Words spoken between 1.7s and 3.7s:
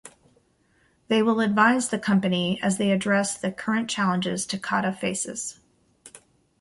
the Company as they address the